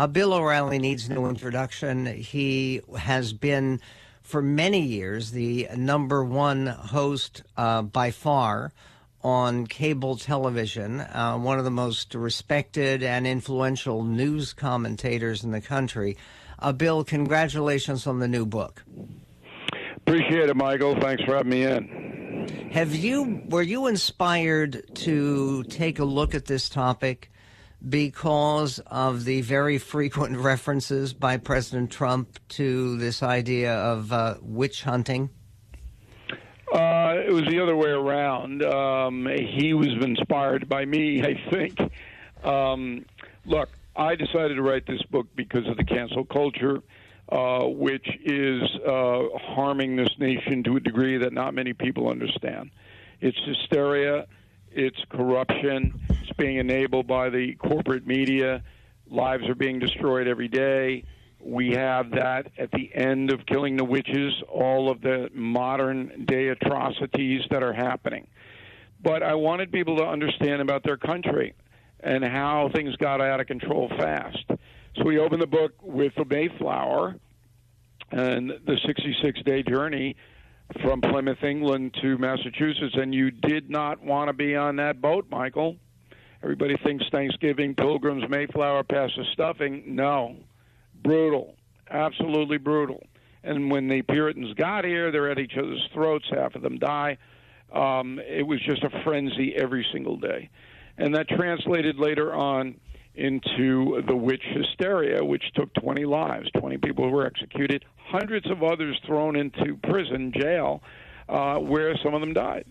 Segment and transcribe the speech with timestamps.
[0.00, 2.06] Uh, Bill O'Reilly needs no introduction.
[2.06, 3.82] He has been,
[4.22, 8.72] for many years, the number one host uh, by far
[9.22, 15.60] on cable television, uh, one of the most respected and influential news commentators in the
[15.60, 16.16] country.
[16.58, 18.82] Uh, Bill, congratulations on the new book.
[19.96, 20.98] Appreciate it, Michael.
[20.98, 22.70] Thanks for having me in.
[22.72, 27.30] Have you were you inspired to take a look at this topic
[27.88, 34.82] because of the very frequent references by President Trump to this idea of uh, witch
[34.82, 35.30] hunting?
[36.72, 38.62] Uh, it was the other way around.
[38.62, 41.78] Um, he was inspired by me, I think.
[42.44, 43.04] Um,
[43.44, 46.82] look, I decided to write this book because of the cancel culture,
[47.30, 52.70] uh, which is uh, harming this nation to a degree that not many people understand.
[53.20, 54.26] It's hysteria,
[54.70, 56.00] it's corruption,
[56.40, 58.62] being enabled by the corporate media.
[59.10, 61.04] Lives are being destroyed every day.
[61.38, 66.48] We have that at the end of Killing the Witches, all of the modern day
[66.48, 68.26] atrocities that are happening.
[69.02, 71.54] But I wanted people to understand about their country
[72.00, 74.44] and how things got out of control fast.
[74.96, 77.16] So we opened the book with the Mayflower
[78.10, 80.16] and the 66 day journey
[80.82, 85.26] from Plymouth, England to Massachusetts, and you did not want to be on that boat,
[85.30, 85.76] Michael.
[86.42, 89.82] Everybody thinks Thanksgiving, Pilgrims, Mayflower, past the stuffing.
[89.86, 90.36] No,
[91.02, 91.54] brutal,
[91.90, 93.02] absolutely brutal.
[93.44, 96.24] And when the Puritans got here, they're at each other's throats.
[96.30, 97.18] Half of them die.
[97.72, 100.50] Um, it was just a frenzy every single day,
[100.98, 102.80] and that translated later on
[103.14, 106.50] into the witch hysteria, which took 20 lives.
[106.58, 110.82] 20 people were executed, hundreds of others thrown into prison, jail,
[111.28, 112.64] uh, where some of them died.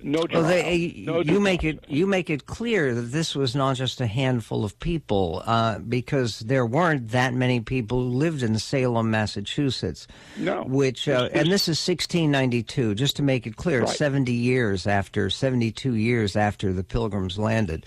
[0.00, 0.42] No trial.
[0.42, 4.00] Well, they, no you make it you make it clear that this was not just
[4.00, 9.10] a handful of people, uh, because there weren't that many people who lived in Salem,
[9.10, 10.06] Massachusetts.
[10.36, 12.94] No, which uh, and this is 1692.
[12.94, 13.88] Just to make it clear, right.
[13.88, 17.84] 70 years after, 72 years after the Pilgrims landed.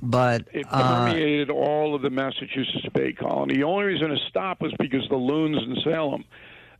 [0.00, 3.56] But it uh, permeated uh, all of the Massachusetts Bay Colony.
[3.56, 6.24] The only reason it stopped was because the loons in Salem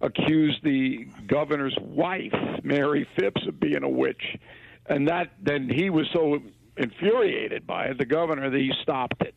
[0.01, 2.33] accused the governor's wife,
[2.63, 4.37] Mary Phips, of being a witch,
[4.87, 6.39] and that then he was so
[6.77, 9.35] infuriated by it, the governor, that he stopped it.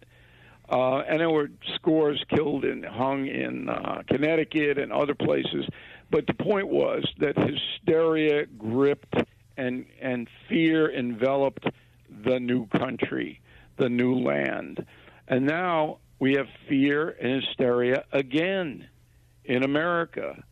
[0.70, 5.66] Uh, and there were scores killed and hung in uh, Connecticut and other places.
[6.10, 9.16] But the point was that hysteria gripped
[9.58, 11.66] and and fear enveloped
[12.24, 13.42] the new country
[13.82, 14.86] the new land.
[15.28, 18.88] And now we have fear and hysteria again
[19.44, 20.44] in America.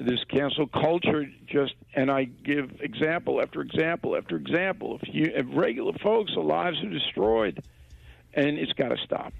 [0.00, 4.98] This cancel culture just, and I give example after example after example.
[5.02, 7.62] If you, if regular folks, their lives are destroyed,
[8.32, 9.34] and it's got to stop.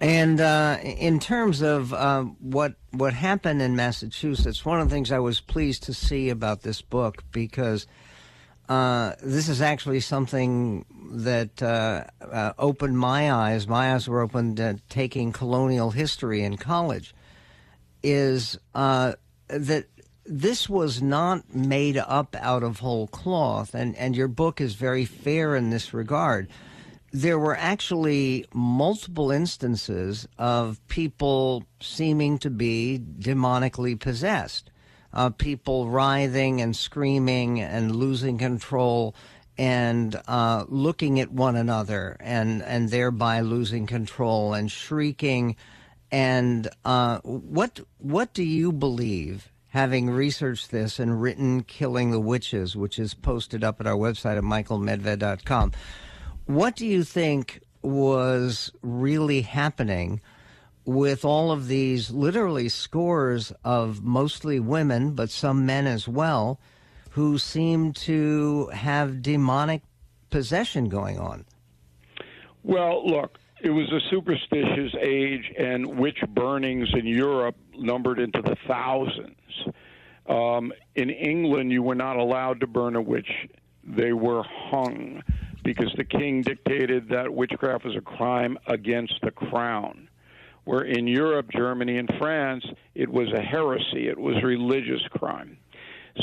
[0.00, 5.10] And uh, in terms of uh, what what happened in Massachusetts, one of the things
[5.10, 7.88] I was pleased to see about this book because
[8.68, 13.66] uh, this is actually something that uh, uh, opened my eyes.
[13.66, 17.14] My eyes were opened to taking colonial history in college.
[18.02, 19.14] Is uh,
[19.48, 19.86] that
[20.26, 25.04] this was not made up out of whole cloth, and, and your book is very
[25.04, 26.48] fair in this regard.
[27.12, 34.70] There were actually multiple instances of people seeming to be demonically possessed
[35.14, 39.14] uh, people writhing and screaming and losing control
[39.56, 45.54] and uh, looking at one another and, and thereby losing control and shrieking.
[46.14, 52.76] And uh, what what do you believe, having researched this and written "Killing the Witches,"
[52.76, 55.72] which is posted up at our website at michaelmedved.com?
[56.46, 60.20] What do you think was really happening?
[60.86, 66.60] with all of these literally scores of mostly women, but some men as well,
[67.12, 69.80] who seem to have demonic
[70.28, 71.46] possession going on.
[72.62, 78.56] Well, look, it was a superstitious age, and witch burnings in Europe numbered into the
[78.66, 79.36] thousands.
[80.26, 83.30] Um, in England, you were not allowed to burn a witch,
[83.84, 85.22] they were hung
[85.62, 90.08] because the king dictated that witchcraft was a crime against the crown
[90.64, 92.64] where in Europe, Germany, and France,
[92.94, 95.58] it was a heresy, it was religious crime.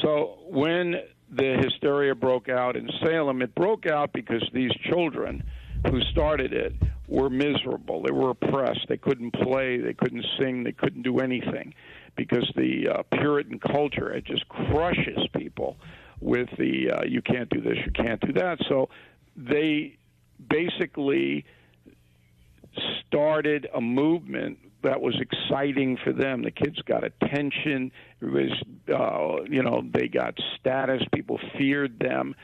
[0.01, 0.95] So when
[1.29, 5.43] the hysteria broke out in Salem, it broke out because these children
[5.87, 6.73] who started it
[7.11, 8.01] were miserable.
[8.01, 8.87] They were oppressed.
[8.87, 9.77] They couldn't play.
[9.77, 10.63] They couldn't sing.
[10.63, 11.73] They couldn't do anything
[12.15, 15.77] because the uh, Puritan culture it just crushes people
[16.21, 18.59] with the uh, you can't do this, you can't do that.
[18.69, 18.89] So
[19.35, 19.97] they
[20.49, 21.45] basically
[23.05, 26.43] started a movement that was exciting for them.
[26.43, 27.91] The kids got attention.
[28.21, 28.51] It was,
[28.87, 31.01] uh, you know, they got status.
[31.13, 32.35] People feared them,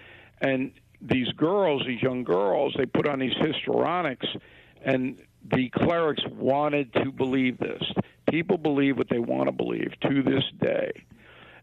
[0.42, 0.72] and
[1.02, 4.28] these girls, these young girls, they put on these histrionics,
[4.84, 5.22] and
[5.52, 7.82] the clerics wanted to believe this.
[8.30, 10.92] People believe what they want to believe to this day.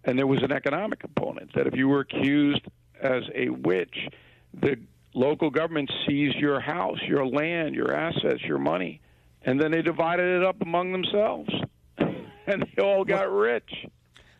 [0.04, 2.62] And there was an economic component that if you were accused
[3.00, 4.08] as a witch,
[4.52, 4.78] the
[5.14, 9.00] local government seized your house, your land, your assets, your money,
[9.42, 11.50] and then they divided it up among themselves.
[11.98, 13.86] and they all got rich.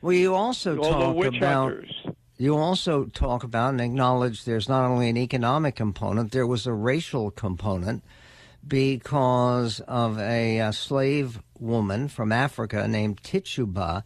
[0.01, 2.07] Well, you also all talk the witch about hunters.
[2.37, 6.73] You also talk about and acknowledge there's not only an economic component, there was a
[6.73, 8.03] racial component
[8.67, 14.05] because of a, uh slave woman from Africa named Tituba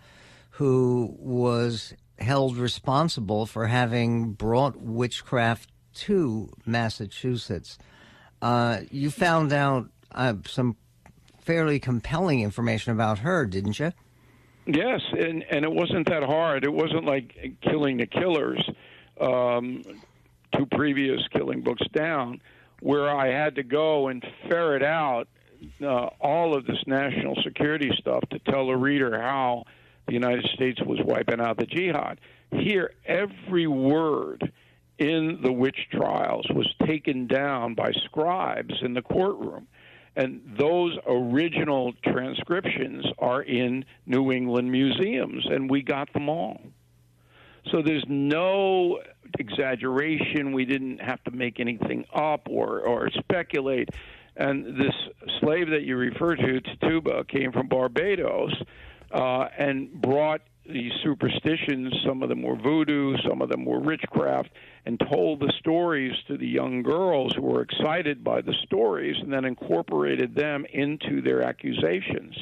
[0.51, 7.79] who was held responsible for having brought witchcraft to Massachusetts.
[8.43, 10.77] Uh, you found out uh, some
[11.41, 13.93] fairly compelling information about her, didn't you?
[14.71, 16.63] Yes, and and it wasn't that hard.
[16.63, 18.63] It wasn't like killing the killers,
[19.19, 19.83] um,
[20.55, 22.43] two previous killing books down,
[22.81, 25.27] where I had to go and ferret out
[25.81, 29.65] uh, all of this national security stuff to tell the reader how
[30.07, 32.21] the United States was wiping out the jihad.
[32.51, 34.53] Here, every word
[34.99, 39.67] in the witch trials was taken down by scribes in the courtroom.
[40.17, 46.61] And those original transcriptions are in New England museums, and we got them all.
[47.71, 49.01] So there's no
[49.39, 50.53] exaggeration.
[50.53, 53.91] We didn't have to make anything up or, or speculate.
[54.37, 54.95] And this
[55.41, 58.55] slave that you refer to, Tituba, came from Barbados
[59.13, 61.93] uh, and brought these superstitions.
[62.07, 64.51] Some of them were voodoo, some of them were witchcraft,
[64.87, 69.33] and told the stories to the young girls who were excited by the stories and
[69.33, 72.37] then incorporated them into their accusations.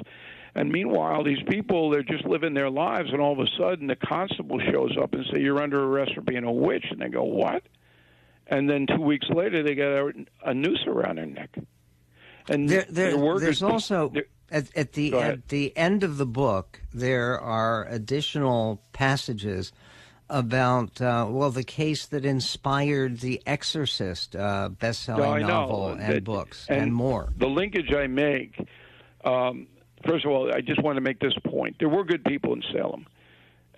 [0.55, 3.97] And meanwhile, these people, they're just living their lives, and all of a sudden the
[3.97, 6.87] constable shows up and say, You're under arrest for being a witch.
[6.91, 7.63] And they go, What?
[8.47, 10.13] And then two weeks later, they get a,
[10.45, 11.51] a noose around their neck.
[12.49, 16.81] And There, there, there's also they're- at, at the at the end of the book
[16.95, 19.73] there are additional passages
[20.29, 26.25] about uh, well the case that inspired The Exorcist uh, best-selling No, novel and That-
[26.25, 27.29] books and and more.
[27.37, 28.59] the linkage I make,
[29.25, 29.69] um,
[30.05, 31.77] first of all, I just want to make this point.
[31.79, 33.07] There were good people in Salem,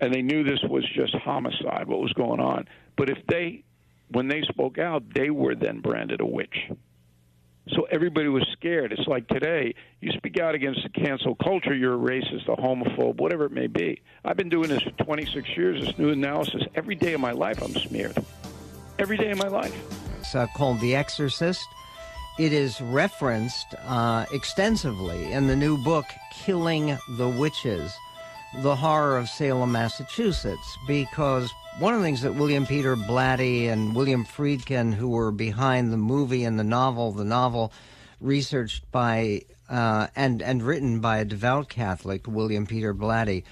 [0.01, 2.67] and they knew this was just homicide, what was going on.
[2.97, 3.63] But if they,
[4.09, 6.69] when they spoke out, they were then branded a witch.
[7.75, 8.91] So everybody was scared.
[8.91, 13.17] It's like today, you speak out against the cancel culture, you're a racist, a homophobe,
[13.17, 14.01] whatever it may be.
[14.25, 16.63] I've been doing this for 26 years, this new analysis.
[16.75, 18.17] Every day of my life, I'm smeared.
[18.97, 19.75] Every day of my life.
[20.19, 21.65] It's uh, called The Exorcist.
[22.39, 27.93] It is referenced uh, extensively in the new book, Killing the Witches
[28.55, 33.95] The Horror of Salem, Massachusetts, because one of the things that William Peter Blatty and
[33.95, 37.71] William Friedkin, who were behind the movie and the novel, the novel
[38.19, 43.43] researched by uh, and, and written by a devout Catholic, William Peter Blatty,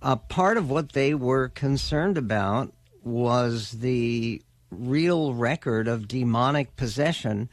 [0.00, 4.40] uh, part of what they were concerned about was the
[4.70, 7.48] real record of demonic possession,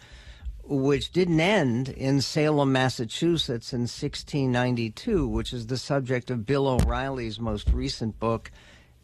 [0.68, 7.40] which didn't end in Salem, Massachusetts in 1692, which is the subject of Bill O'Reilly's
[7.40, 8.52] most recent book.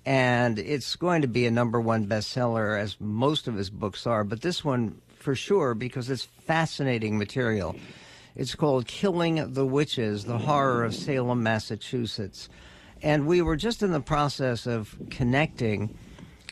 [0.05, 4.23] And it's going to be a number one bestseller, as most of his books are,
[4.23, 7.75] but this one for sure, because it's fascinating material.
[8.35, 12.49] It's called Killing the Witches The Horror of Salem, Massachusetts.
[13.03, 15.95] And we were just in the process of connecting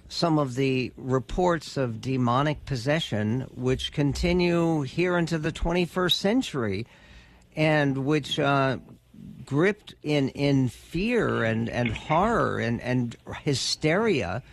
[0.10, 6.88] some of the reports of demonic possession, which continue here into the 21st century,
[7.56, 8.78] and which uh,
[9.46, 14.44] gripped in, in fear and, and horror and, and hysteria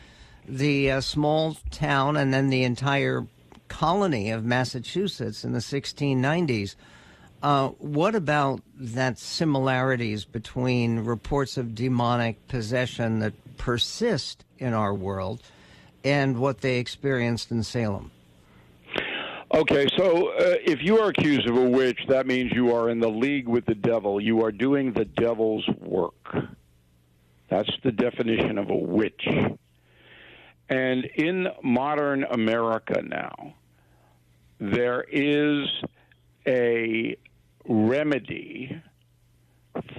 [0.46, 3.26] the uh, small town and then the entire
[3.68, 6.76] colony of Massachusetts in the 1690s.
[7.42, 15.42] Uh, what about that similarities between reports of demonic possession that persist in our world
[16.04, 18.10] and what they experienced in Salem?
[19.54, 22.98] Okay, so uh, if you are accused of a witch, that means you are in
[22.98, 24.20] the league with the devil.
[24.20, 26.34] You are doing the devil's work.
[27.48, 29.26] That's the definition of a witch.
[30.68, 33.54] And in modern America now,
[34.58, 35.68] there is
[36.46, 37.16] a
[37.68, 38.82] remedy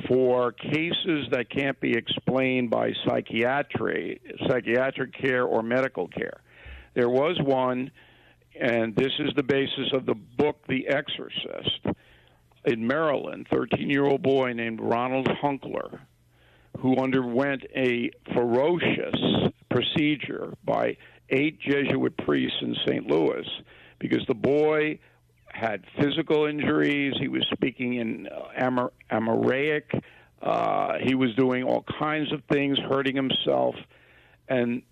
[0.07, 6.41] for cases that can't be explained by psychiatry, psychiatric care or medical care.
[6.93, 7.91] There was one,
[8.59, 11.85] and this is the basis of the book The Exorcist.
[12.65, 15.99] in Maryland, 13 year old boy named Ronald Hunkeler,
[16.79, 20.97] who underwent a ferocious procedure by
[21.29, 23.07] eight Jesuit priests in St.
[23.07, 23.45] Louis
[23.99, 24.99] because the boy
[25.57, 27.13] had physical injuries.
[27.19, 30.01] He was speaking in uh, Amor- Amoraic.
[30.41, 33.75] Uh, he was doing all kinds of things, hurting himself.
[34.47, 34.83] And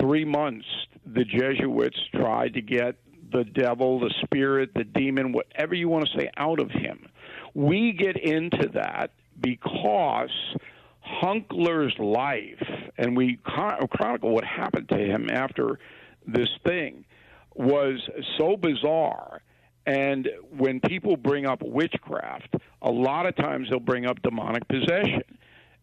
[0.00, 0.66] three months,
[1.06, 2.96] the Jesuits tried to get
[3.32, 7.06] the devil, the spirit, the demon, whatever you want to say, out of him.
[7.54, 10.30] We get into that because
[11.22, 12.62] Hunkeler's life,
[12.98, 15.78] and we chronicle what happened to him after
[16.26, 17.04] this thing,
[17.54, 18.00] was
[18.38, 19.42] so bizarre.
[19.86, 25.22] And when people bring up witchcraft, a lot of times they'll bring up demonic possession.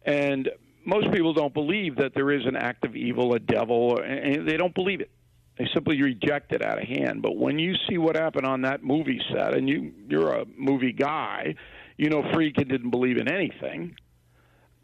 [0.04, 0.48] And
[0.84, 4.56] most people don't believe that there is an act of evil, a devil, and they
[4.56, 5.10] don't believe it.
[5.58, 7.20] They simply reject it out of hand.
[7.20, 10.92] But when you see what happened on that movie set, and you you're a movie
[10.92, 11.54] guy,
[11.98, 13.96] you know Friedkin didn't believe in anything.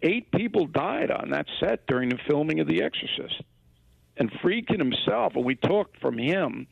[0.03, 3.43] Eight people died on that set during the filming of The Exorcist,
[4.19, 6.67] and Friedkin himself, and we talked from him.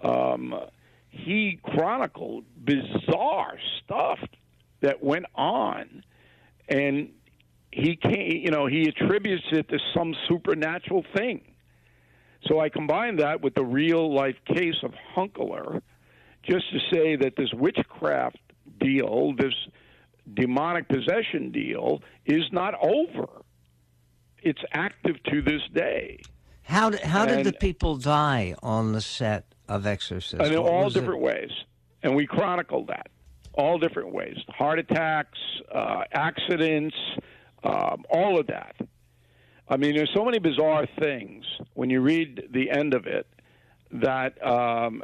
[0.00, 0.54] Um,
[1.24, 4.18] he chronicled bizarre stuff
[4.80, 6.02] that went on,
[6.68, 7.10] and
[7.72, 11.42] he can't, you know, he attributes it to some supernatural thing.
[12.46, 15.82] So I combine that with the real life case of Hunkeler,
[16.48, 18.38] just to say that this witchcraft
[18.80, 19.54] deal, this
[20.34, 23.26] demonic possession deal, is not over.
[24.42, 26.20] It's active to this day.
[26.62, 30.42] How did, how did the people die on the set of Exorcist?
[30.42, 31.24] In all different it?
[31.24, 31.50] ways,
[32.02, 33.08] and we chronicled that.
[33.54, 35.38] All different ways: heart attacks,
[35.72, 36.96] uh, accidents,
[37.64, 38.76] um, all of that.
[39.68, 41.44] I mean, there's so many bizarre things
[41.74, 43.26] when you read the end of it
[43.90, 45.02] that um,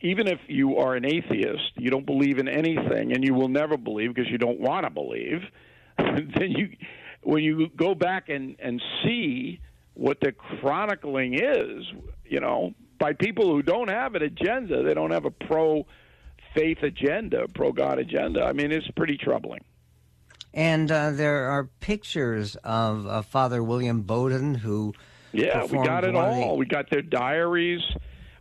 [0.00, 3.76] even if you are an atheist, you don't believe in anything, and you will never
[3.76, 5.42] believe because you don't want to believe.
[5.98, 6.76] then you,
[7.22, 9.60] when you go back and and see
[9.94, 11.84] what the chronicling is,
[12.24, 15.84] you know, by people who don't have an agenda, they don't have a pro
[16.54, 18.44] faith agenda, pro God agenda.
[18.44, 19.58] I mean, it's pretty troubling.
[20.54, 24.94] And uh, there are pictures of uh, Father William Bowdern who.
[25.32, 26.50] Yeah, we got it all.
[26.50, 26.54] The...
[26.54, 27.80] We got their diaries.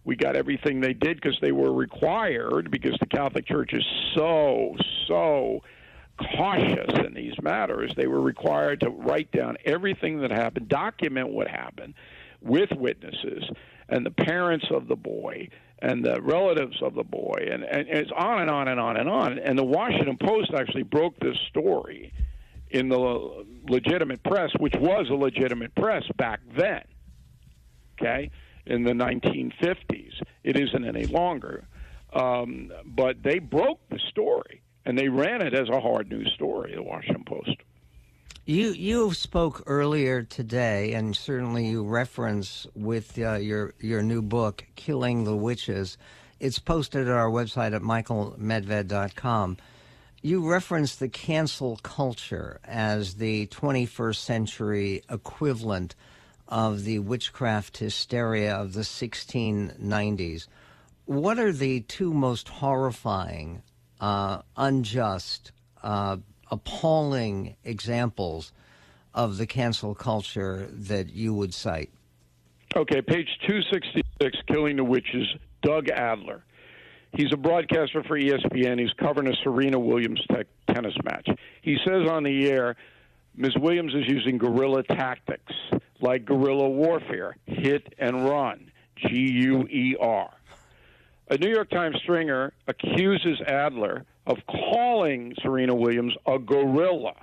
[0.04, 4.76] We got everything they did because they were required because the Catholic Church is so,
[5.08, 5.64] so
[6.36, 7.94] cautious in these matters.
[7.96, 11.96] They were required to write down everything that happened, document what happened
[12.42, 13.50] with witnesses
[13.92, 18.12] and the parents of the boy and the relatives of the boy, and, and it's
[18.16, 19.40] on and on and on and on.
[19.40, 22.14] And the Washington Post actually broke this story
[22.70, 26.84] in the legitimate press, which was a legitimate press back then.
[28.00, 28.32] Okay,
[28.66, 31.68] in the 1950s, it isn't any longer.
[32.14, 36.74] Um, but they broke the story and they ran it as a hard news story.
[36.76, 37.58] The Washington Post.
[38.52, 44.66] You you spoke earlier today, and certainly you reference with uh, your your new book,
[44.76, 45.98] "Killing the Witches."
[46.38, 49.56] It's posted at our website at michaelmedved.com.
[50.22, 55.96] You reference the cancel culture as the 21st century equivalent
[56.50, 60.48] of the witchcraft hysteria of the 1690s.
[61.06, 63.62] What are the two most horrifying,
[64.02, 66.18] uh, unjust, uh,
[66.52, 68.52] appalling examples
[69.14, 71.90] of the cancel culture that you would cite?
[72.76, 75.28] Okay, page 266, Killing the Witches,
[75.62, 76.44] Doug Adler.
[77.14, 78.80] He's a broadcaster for ESPN.
[78.80, 80.22] He's covering a Serena Williams
[80.68, 81.28] tennis match.
[81.62, 82.78] He says on the air,
[83.36, 83.58] Ms.
[83.58, 85.54] Williams is using guerrilla tactics
[86.00, 90.30] like guerrilla warfare, hit and run, G U E R.
[91.30, 97.14] A New York Times stringer accuses Adler of calling Serena Williams a gorilla,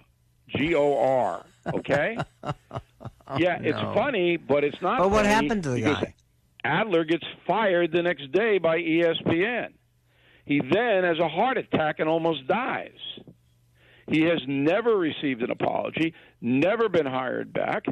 [0.49, 1.47] G O R.
[1.75, 2.17] Okay?
[3.37, 4.99] yeah, it's funny, but it's not.
[4.99, 6.15] But what happened to the guy?
[6.65, 9.73] Adler gets fired the next day by ESPN.
[10.45, 12.99] He then has a heart attack and almost dies.
[14.09, 17.85] He has never received an apology, never been hired back.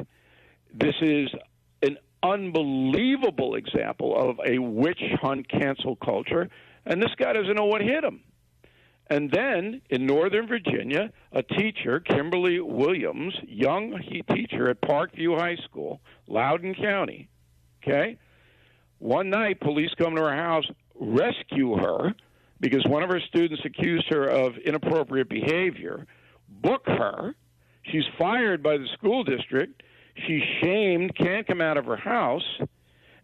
[0.73, 1.29] This is
[1.83, 6.49] an unbelievable example of a witch hunt cancel culture,
[6.85, 8.21] and this guy doesn't know what hit him.
[9.09, 13.97] And then in Northern Virginia, a teacher, Kimberly Williams, young
[14.33, 17.29] teacher at Parkview High School, Loudoun County,
[17.81, 18.17] okay?
[18.99, 20.65] One night, police come to her house,
[20.99, 22.13] rescue her
[22.59, 26.05] because one of her students accused her of inappropriate behavior,
[26.49, 27.33] book her.
[27.83, 29.83] She's fired by the school district.
[30.25, 32.59] She's shamed, can't come out of her house.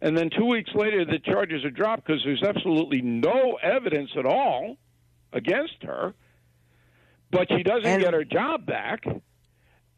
[0.00, 4.24] And then two weeks later, the charges are dropped because there's absolutely no evidence at
[4.24, 4.76] all
[5.34, 6.14] against her.
[7.30, 9.04] but she doesn't And- get her job back,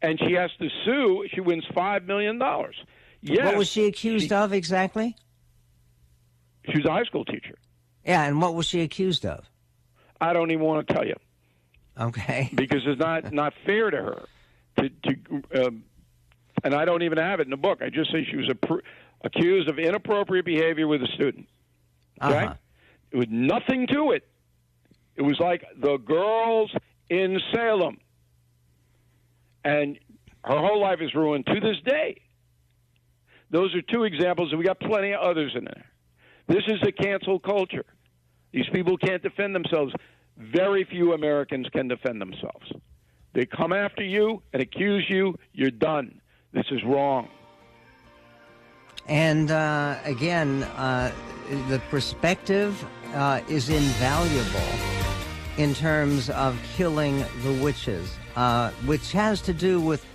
[0.01, 1.27] and she has to sue.
[1.33, 2.75] She wins five million dollars.
[3.21, 5.15] Yes, What was she accused of exactly?
[6.65, 7.55] She was a high school teacher.
[8.05, 9.47] Yeah, and what was she accused of?
[10.19, 11.15] I don't even want to tell you
[11.99, 12.49] Okay.
[12.55, 14.25] because it's not not fair to her.
[14.79, 15.83] To, to um,
[16.63, 17.81] and I don't even have it in the book.
[17.83, 18.81] I just say she was appro-
[19.23, 21.47] accused of inappropriate behavior with a student.
[22.21, 22.55] Okay, Uh-huh.
[23.11, 24.27] it was nothing to it.
[25.17, 26.71] It was like the girls
[27.09, 27.97] in Salem,
[29.65, 29.97] and
[30.43, 32.21] her whole life is ruined to this day.
[33.49, 35.85] Those are two examples, and we got plenty of others in there.
[36.47, 37.85] This is a cancel culture.
[38.51, 39.91] These people can't defend themselves.
[40.37, 42.71] Very few Americans can defend themselves.
[43.33, 46.21] They come after you and accuse you, you're done.
[46.53, 47.27] This is wrong.
[49.07, 51.11] And uh, again, uh,
[51.69, 54.96] the perspective uh, is invaluable
[55.57, 60.05] in terms of killing the witches, uh, which has to do with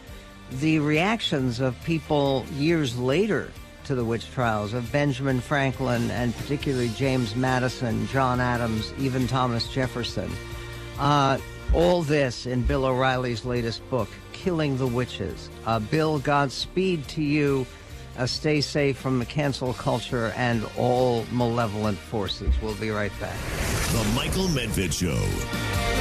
[0.60, 3.50] the reactions of people years later
[3.84, 9.68] to the witch trials of Benjamin Franklin and particularly James Madison, John Adams, even Thomas
[9.68, 10.30] Jefferson.
[10.98, 11.38] Uh,
[11.74, 15.48] all this in Bill O'Reilly's latest book, Killing the Witches.
[15.66, 17.66] Uh, Bill, Godspeed to you.
[18.18, 22.54] Uh, stay safe from the cancel culture and all malevolent forces.
[22.60, 23.36] We'll be right back.
[23.92, 25.91] The Michael Medved Show.